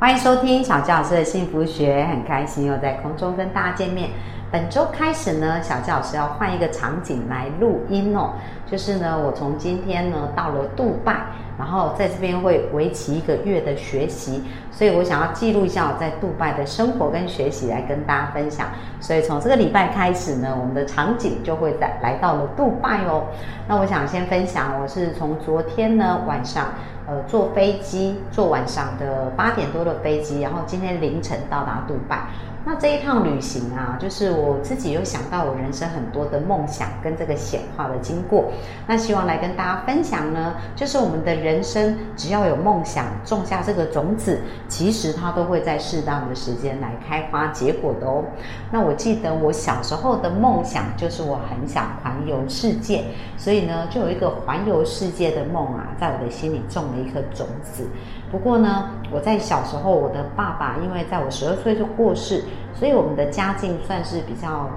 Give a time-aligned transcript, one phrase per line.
[0.00, 4.08] 欢迎收听小纪老师的幸福学，很开心又在空中跟大家见面。
[4.50, 8.30] 本周开始呢，小纪老师要换一个场景来录音哦。
[8.66, 11.16] 就是呢，我从今天呢到了杜拜，
[11.58, 18.68] 然后在这边会为期一个月的学习，所以我想要记录一下我在杜拜的生活跟学习，来跟大家分享。
[19.00, 23.24] 所以从这个礼拜开始呢，我们的场景就会在来到了杜拜哦。
[23.68, 26.68] 那我想先分享，我是从昨天呢晚上，
[27.10, 32.28] 呃，坐飞机，坐晚上的八点多的飞机，然后今天凌晨到达杜拜。
[32.62, 38.52] 那这一趟旅行啊，就是我自己有想到我人生很多的梦想跟这个显化的经过。
[38.86, 48.22] 那希望来跟大家分享呢，就是我们的人生只要有梦想，种下这个种子，其实它都会在适当的时间来开花结果的哦。
[48.70, 53.04] 那我记得我小时候的梦想就是我很想环游世界，
[53.38, 57.86] 所以呢，就有一个环游世界的梦啊，在我的心里种了一颗种子。
[58.30, 64.68] 不过呢，我在小时候，我的爸爸因为在我十二岁就过世，所以我们的家境算是比较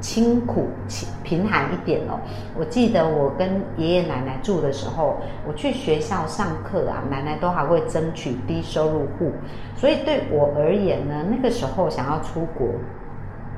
[0.00, 0.68] 清苦、
[1.22, 2.20] 贫寒一点哦。
[2.56, 9.32] 我记得我跟爷爷奶奶住的时候，我去学校上课啊，奶奶都还会争取低收入户。
[9.76, 12.68] 所以对我而言呢，那个时候想要出国，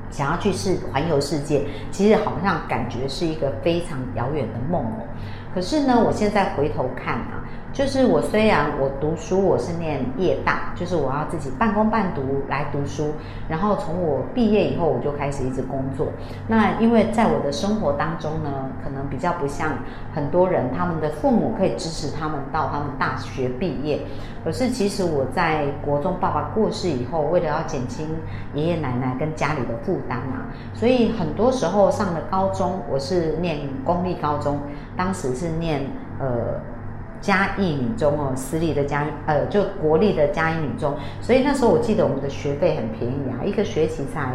[0.09, 5.05] 想要去世环游世界，其实好像感觉是一个非常遥远的梦哦。
[5.53, 7.37] 可是呢，我现在回头看啊。
[7.73, 13.13] 就是我虽然我读书我是念夜大，就是我要自己半工半读来读书，
[13.47, 16.07] 然后从我毕业以后我就开始一直工作。
[16.49, 19.77] 那因为在我的生活当中呢，可能比较不像
[20.13, 24.01] 很多人，他们的父母可以支持他们到他们大学毕业。
[24.43, 28.09] 可是其实我在国中爸爸过世以后，为了要减轻
[28.53, 34.59] 爷爷奶奶跟家里的负担啊，所以很多时候上了高中，我是念公立高中，
[34.97, 35.83] 当时是念
[36.19, 36.59] 呃。
[37.21, 44.33] 嘉义女中哦，私立的嘉呃，就国立的嘉义女中，所以那时候我记得我们的学费很便宜啊，一个学期才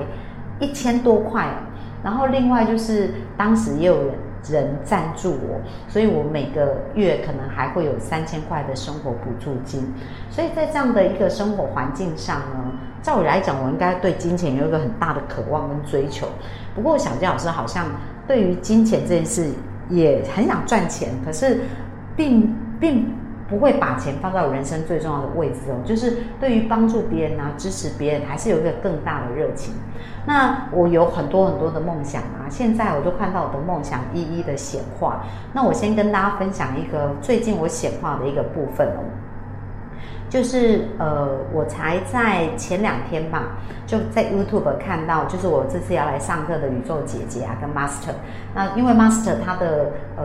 [0.60, 1.48] 一千多块。
[2.04, 4.14] 然后另外就是当时也有人
[4.48, 9.92] 人赞助我，所以我每个月可能还会有三千块的生活补助金。
[10.30, 16.28] 所以在这样的一个生活环境上呢，照理来讲，我应该对金钱有一个很大的渴望跟追求。
[16.76, 17.86] 不过小杰老师好像
[18.28, 19.50] 对于金钱这件事
[19.91, 21.62] 也很想赚钱，可是
[22.14, 22.54] 并。
[22.81, 23.12] 并
[23.48, 29.72] 不会把钱放在我人生最重要的位置哦，就是对于帮助别人啊、支持别人，还是有一个更大的热情。
[30.26, 35.25] 那我有很多很多的梦想啊，现在我就看到我的梦想一一的显化。
[35.53, 39.00] 那我先跟大家分享一个最近我显化的一个部分哦，
[40.28, 48.14] 就是呃，我才在前两天吧，就在 YouTube 看到，就是我这次要来上课的宇宙姐姐啊，跟 Master。
[48.56, 50.25] 那因为 Master 他的呃。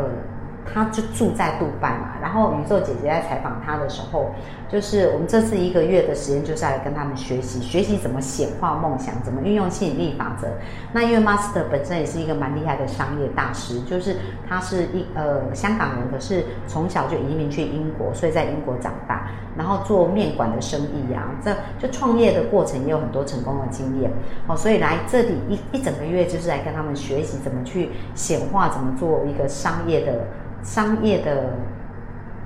[0.73, 4.31] 他就住在杜拜嘛，然后宇宙姐姐在采访他的时候，
[4.69, 10.47] 就是我们这次一个月的时间就是来跟他们学习，学习怎么显化梦想，怎么运用吸引力法则。
[10.93, 14.17] 那因为 Master 本身也是一个蛮厉害的商业大师，就是
[14.47, 24.11] 他是一呃香港人，可是从小就移民去英国，所以在英国长大，然后做面馆的生意呀，这就创业的过程也有很多成功的经验。
[24.47, 30.27] 好，所以来这里一一整个月就是来跟他们学习怎么去显化，怎么做一个商业的。
[30.63, 31.51] 商业的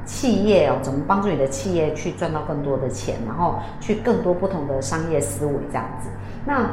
[0.05, 6.09] 企业哦，怎么帮助你的企业去赚到更多的钱，然后去更多不同的商业思维这样子？
[6.45, 6.69] 那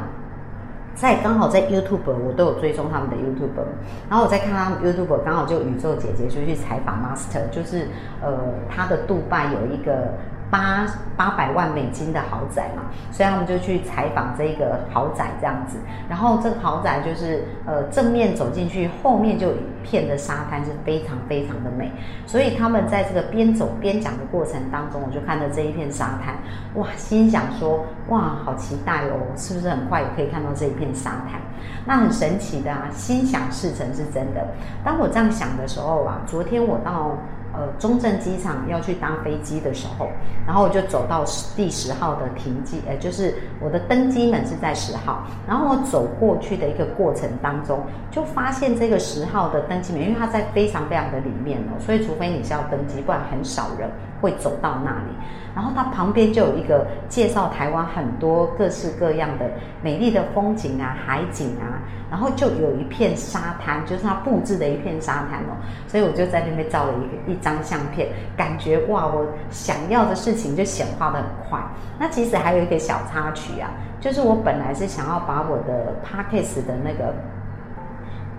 [0.95, 3.65] 在刚好在 YouTube 我都有追踪他们的 YouTube，
[4.09, 7.87] 然后我在看他们 YouTube，刚好就宇宙姐姐就去采访 Master，就是
[8.21, 8.37] 呃
[8.69, 10.13] 他的杜拜有一个。
[10.53, 10.85] 八
[11.17, 15.79] 八百万美金的豪宅嘛，所以他们就去采访这个豪宅这样子。
[16.07, 21.91] 然后这个豪宅就是呃正面走进去，后面就一片的沙滩是非常非常的美。
[22.27, 26.35] 所以他们在这个边走边讲的过程当中，我就看到这一片沙滩，
[26.75, 31.41] 哇，心想说哇，好期待哦，是不是很快也可以看到这一片沙滩？
[31.83, 34.45] 那很神奇的啊，心想事成是真的。
[34.85, 37.17] 当我这样想的时候啊，昨天我到。
[37.53, 40.09] 呃，中正机场要去搭飞机的时候，
[40.47, 41.23] 然后我就走到
[41.55, 47.79] 第十号的停机，呃，就是我的登机门是在十号，然后我走过去的一个过程当中，
[48.09, 53.87] 就发现这个十号的登机门，因为它在非常非常的里面哦，所以除非你是要登机，不然很少人
[54.19, 55.13] 会走到那里。
[55.55, 59.45] 然后它旁边就有一个介绍台湾很多各式各样的
[59.83, 61.77] 美丽的风景啊，海景啊，
[62.09, 65.53] 然后就有一片沙滩，就是它布置的一片沙滩哦，
[65.87, 67.37] 所以我就在那边照了一个一。
[67.43, 68.07] 张相片，
[68.37, 71.59] 感觉哇，我想要的事情就显化的很快。
[71.99, 73.69] 那其实还有一个小插曲啊，
[73.99, 77.13] 就是我本来是想要把我的 p a c k a g e 的那个。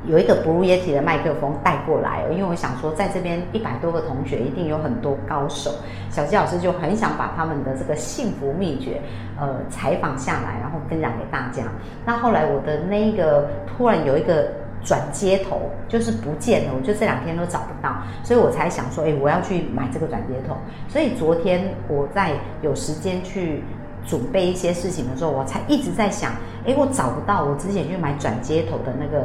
[0.06, 5.70] 有一个 Blue Yeti 的麦克风带过来，因为我想说，在这边一百多个同学一定有很多高手，
[6.10, 9.00] 小鸡老师就很想把他们的这个幸福秘诀，
[9.40, 11.62] 呃，采访下来，然后分享给大家。
[12.04, 14.52] 那后来我的那个突然有一个
[14.84, 20.56] 转接头，就是不见了，我就这两天都找不到，所以我才想说，哎，我要去买这个转接头。
[20.88, 22.32] 所以昨天我在
[22.62, 23.64] 有时间去
[24.06, 26.32] 准备一些事情的时候，我才一直在想，
[26.66, 29.24] 哎，我找不到我之前去买转接头的那个。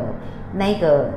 [0.51, 1.11] 那个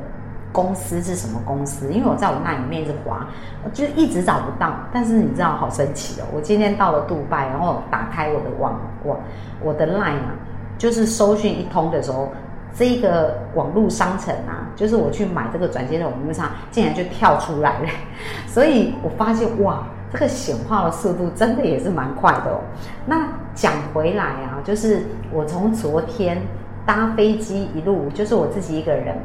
[0.52, 1.90] 公司是什么公司？
[1.90, 3.26] 因为我在我那里面一直滑，
[3.72, 4.74] 就一直找不到。
[4.92, 6.24] 但是你知道，好神奇哦！
[6.34, 9.18] 我今天到了杜拜，然后打开我的网网，
[9.62, 10.34] 我的 Line 啊，
[10.76, 12.30] 就是搜讯一通的时候，
[12.74, 17.88] 这个网络商城啊，就是我去买这个转接的网络上，竟然就跳出来了。
[18.46, 22.60] 所以我发现，哇，这个显化的速度真的也是蛮快的哦。
[23.06, 25.02] 那讲回来啊，就是
[25.32, 26.40] 我从昨天。
[26.84, 29.16] 搭飞机一路就是我自己一个人，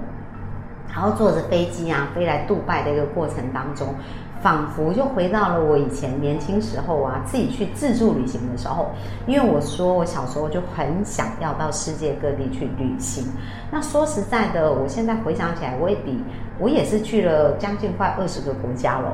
[0.94, 3.96] 然后坐着飞机啊飞来杜拜的一个过程当中。
[4.42, 8.92] 仿佛就回到了我以前年轻时候啊，自己去自助旅行的时候。
[9.26, 13.26] 因为我说我小时候就很想要到世界各地去旅行。
[13.72, 16.24] 那说实在的，我现在回想起来，我也比
[16.60, 19.08] 我也是去了将近快二十个国家喽。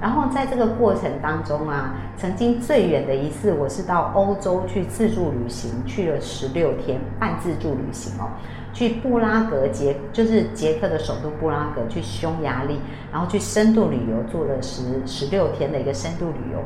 [0.00, 8.30] 然后在这个过程当中啊，曾经最远的一次，我是到欧洲去自助旅行，去了十六天半自助旅行哦。
[8.78, 12.78] 去布拉格捷，就是捷克的首都布拉格，去匈牙利，
[13.10, 16.60] 然后去深度旅游，做了十十六天的一个深度旅游。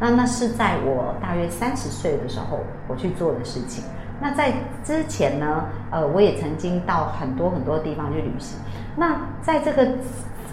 [0.00, 3.84] 那那是在我大约三十岁的时候，我去做的事情。
[4.18, 4.50] 那在
[4.82, 8.58] 之前呢，呃，我也曾经到很多很多地方去旅行。
[8.96, 9.86] 那在这个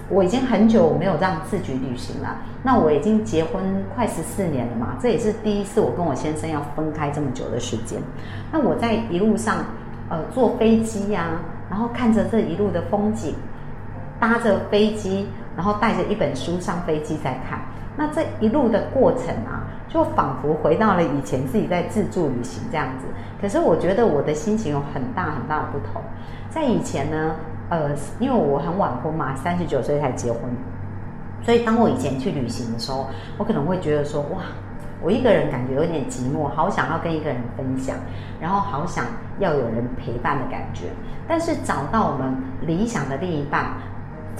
[0.09, 2.35] 我已经很久没有这样自己旅行了。
[2.61, 3.63] 那我已经结婚
[3.95, 8.01] 快十四年了嘛，这也是第一次我跟我先生要分开这么久的时间。
[8.51, 9.63] 那我在一路上。
[10.09, 13.33] 呃，坐飞机呀，然后看着这一路的风景，
[14.19, 17.59] 搭着飞机，然后带着一本书上飞机再看。
[17.97, 23.05] 那这一路的过程啊，就仿佛回到了以前自己在自助旅行这样子。
[23.41, 26.01] 可是我觉得我的心情有很大很大的不同。
[26.49, 27.35] 在以前呢，
[27.69, 30.41] 呃，因为我很晚婚嘛，三十九岁才结婚，
[31.41, 33.07] 所以当我以前去旅行的时候，
[33.37, 34.43] 我可能会觉得说，哇。
[35.01, 37.95] 我一个人感觉有点寂寞，好想要跟一个人分享，
[38.39, 39.05] 然后好想
[39.39, 40.85] 要有人陪伴的感觉。
[41.27, 43.73] 但是找到我们理想的另一半，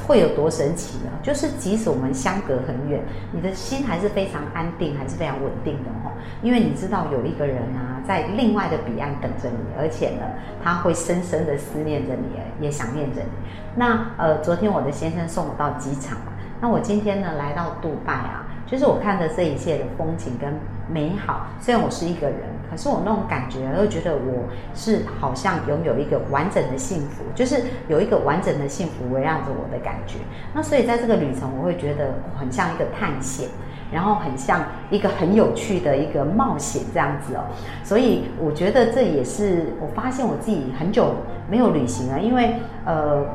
[0.07, 1.11] 会有多神奇呢？
[1.21, 6.11] 就是即使我们相隔很远，你的心还是非常安定，还是非常稳定的哦。
[6.41, 10.25] 因为你知道有一个人啊，在另外的彼岸等着你，而且呢，
[10.63, 13.29] 他会深深的思念着你，也想念着你。
[13.75, 16.17] 那呃，昨天我的先生送我到机场，
[16.61, 18.44] 那我今天呢来到杜拜啊。
[18.65, 20.51] 就是我看着这一切的风景跟
[20.91, 22.39] 美好，虽然我是一个人，
[22.69, 30.17] 可是我那种感觉又觉得我是好像拥有一个完整的幸福，就是有一个完整的幸福围绕着我的感觉。
[30.53, 33.49] 那所以在这个旅程，我会觉得很像一个探险，
[33.91, 37.45] 然后很像一个很有趣的一个冒险这样子哦。
[37.83, 41.15] 所以我觉得这也是我发现我自己很久
[41.49, 43.25] 没有旅行了，因为呃。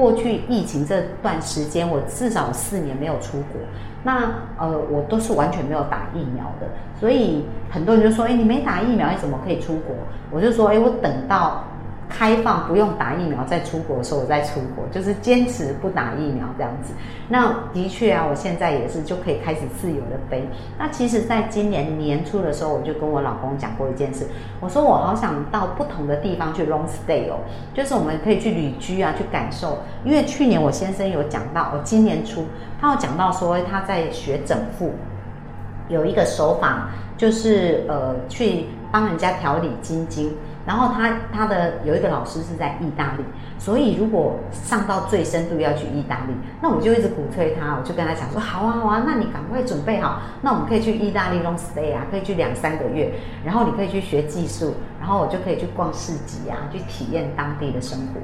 [0.00, 3.60] 过去疫情这段时间，我至少四年没有出国。
[4.02, 6.66] 那呃，我都是完全没有打疫苗的，
[6.98, 9.94] 所以很多人就说：“哎，你没打疫苗，你怎么可以出国？”
[10.32, 11.64] 我就说：“哎，我等到。”
[12.10, 16.92] 开放不用打疫苗再出国的时候，我再出国，就是坚持不打疫苗这样子。
[17.28, 20.46] 那的确啊，我现在也是就可以开始自由的飞。
[20.76, 24.26] 那其实，在今年年初的时候，我就跟我老公讲过一件事，
[24.60, 27.38] 我说我好想到不同的地方去 long stay 哦，
[27.72, 29.78] 就是我们可以去旅居啊，去感受。
[30.04, 32.44] 因为去年我先生有讲到，我今年初
[32.80, 34.92] 他有讲到说他在学整复，
[35.88, 40.34] 有一个手法就是呃去帮人家调理筋经。
[40.66, 43.24] 然后他他的有一个老师是在意大利，
[43.58, 53.12] 所以如果上到最深度要去意大利，那我就一直鼓吹他，我就跟他讲说，好啊好啊，那你赶快准备好，那我们可以去意大利 long stay 啊，可以去两三个月，
[53.44, 58.20] 然后你可以去学技术，然后我就可以去逛市集啊，去体验当地的生活，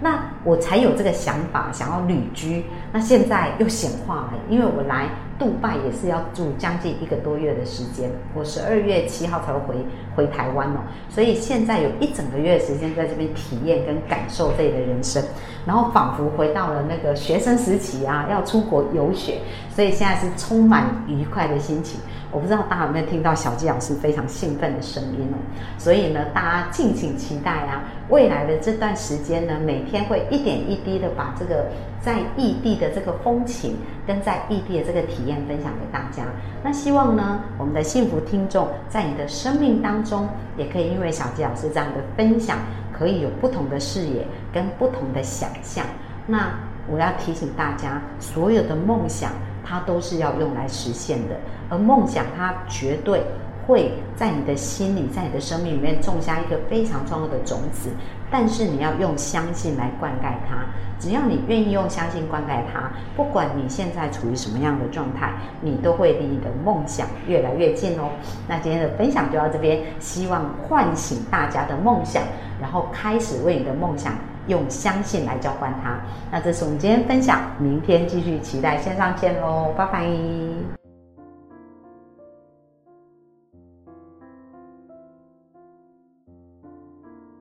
[0.00, 2.66] 那我才有这个想法，想要旅居。
[2.92, 5.08] 那现在又显化了，因为我来。
[5.38, 9.76] 杜拜也是要住将近一个多月的时间，我十二月七号才会回
[10.16, 15.22] 回台湾哦，所以现在有一整个月的时间在这边体验跟感受自己的人生。
[15.68, 22.00] 然后仿佛回到了那个学生时期啊，要出国游学，所以现在是充满愉快的心情。
[22.30, 25.36] 我不知道大家有没有听到小纪老师非常兴奋的声音哦，
[25.78, 31.66] 所以呢，大家敬请期待啊，未来的这段时间呢，每天会一点一滴的把这个
[32.02, 36.22] 在异地的这个风情跟在异地的这个体验分享给大家。
[36.62, 42.58] 那希望呢，我们的幸福听众在你的生命当中，也可以因为小纪老师这样的分享，
[42.98, 45.84] 可以有不同的视野跟不同的想象。
[46.26, 46.50] 那
[46.90, 49.30] 我要提醒大家，所有的梦想。
[49.70, 51.36] 它都是要用来实现的，
[51.68, 53.22] 而梦想它绝对
[53.66, 57.90] 会在你的心里，在你的生命里面种下一个非常重要的种子。
[58.30, 60.64] 但是你要用相信来灌溉它，
[60.98, 68.08] 只要你愿意用相信灌溉它，不管你现在处于什么样的状态，你都会离你的梦想越来越近哦。
[68.48, 72.22] 那今天的分享就到这边，希望唤醒大家的梦想，
[72.60, 74.12] 然后开始为你的梦想。
[74.48, 76.00] 用相信来交换它，
[76.32, 80.77] 那这是我们今天分享，明天继续期待线上见喽，拜拜。